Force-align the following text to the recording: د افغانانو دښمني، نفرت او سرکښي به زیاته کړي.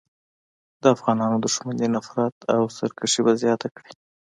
د 0.81 0.83
افغانانو 0.95 1.37
دښمني، 1.45 1.87
نفرت 1.95 2.35
او 2.53 2.61
سرکښي 2.77 3.21
به 3.25 3.33
زیاته 3.41 3.67
کړي. 3.75 3.91